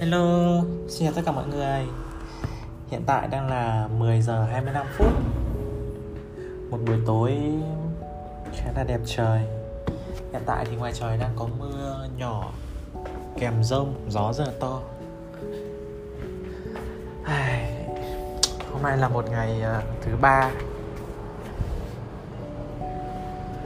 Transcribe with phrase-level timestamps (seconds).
[0.00, 1.86] Hello, xin chào tất cả mọi người.
[2.90, 5.12] Hiện tại đang là 10 giờ 25 phút.
[6.70, 7.38] Một buổi tối
[8.52, 9.40] khá là đẹp trời.
[10.32, 12.52] Hiện tại thì ngoài trời đang có mưa nhỏ
[13.38, 14.80] Kèm rông, gió rất là to.
[18.72, 20.50] Hôm nay là một ngày ờ, thứ ba.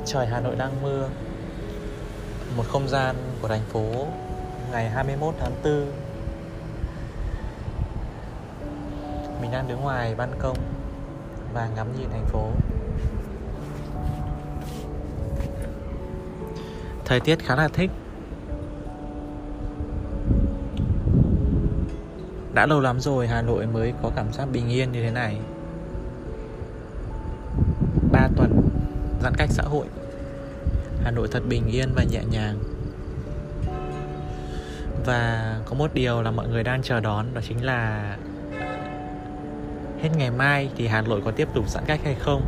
[0.06, 1.08] Trời Hà Nội đang mưa.
[2.56, 4.06] Một không gian của thành phố
[4.72, 6.03] ngày 21 tháng 4
[9.54, 10.58] đang đứng ngoài ban công
[11.52, 12.50] và ngắm nhìn thành phố.
[17.04, 17.90] Thời tiết khá là thích.
[22.54, 25.38] Đã lâu lắm rồi Hà Nội mới có cảm giác bình yên như thế này.
[28.12, 28.68] 3 tuần
[29.22, 29.86] giãn cách xã hội.
[31.02, 32.58] Hà Nội thật bình yên và nhẹ nhàng.
[35.06, 38.16] Và có một điều là mọi người đang chờ đón, Đó chính là
[40.04, 42.42] Hết ngày mai thì Hà Nội có tiếp tục giãn cách hay không?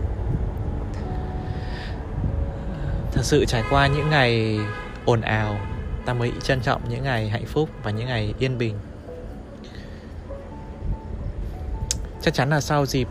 [3.13, 4.59] Thật sự trải qua những ngày
[5.05, 5.57] ồn ào
[6.07, 8.79] Ta mới trân trọng những ngày hạnh phúc và những ngày yên bình.
[12.21, 13.09] Chắc chắn là sau dịp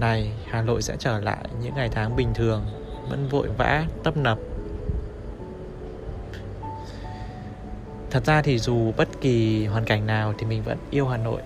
[0.00, 2.64] này Hà Nội sẽ trở lại những ngày tháng bình thường
[3.08, 4.38] Vẫn vội vã, tấp nập.
[8.10, 11.42] Thật ra thì dù bất kỳ hoàn cảnh nào thì mình vẫn yêu Hà Nội.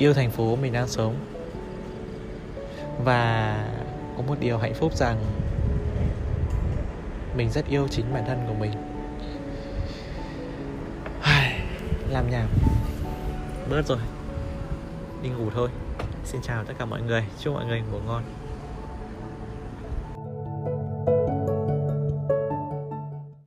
[0.00, 1.14] Yêu thành phố mình đang sống.
[3.04, 3.56] Và
[4.16, 5.16] có một điều hạnh phúc rằng
[7.36, 8.72] Mình rất yêu chính bản thân của mình.
[12.10, 12.48] Làm nhảm
[13.70, 13.98] Bớt rồi.
[15.22, 15.68] Đi ngủ thôi.
[16.24, 17.24] Xin chào tất cả mọi người.
[17.40, 18.22] Chúc mọi người ngủ ngon.